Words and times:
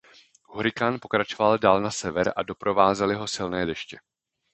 Hurikán 0.43 0.99
pokračoval 1.01 1.57
dál 1.57 1.81
na 1.81 1.91
sever 1.91 2.33
a 2.35 2.43
doprovázely 2.43 3.15
ho 3.15 3.27
silné 3.27 3.65
deště. 3.65 3.97